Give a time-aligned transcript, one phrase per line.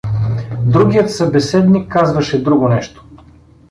[0.65, 3.05] Другият събеседник казваше друго нещо.